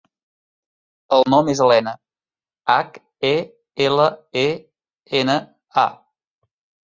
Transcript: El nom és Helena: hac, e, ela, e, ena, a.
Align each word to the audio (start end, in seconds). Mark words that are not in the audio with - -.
El 1.17 1.25
nom 1.33 1.49
és 1.51 1.59
Helena: 1.65 1.91
hac, 2.75 2.97
e, 3.29 3.33
ela, 3.89 4.07
e, 4.45 4.45
ena, 5.21 5.39
a. 5.85 5.87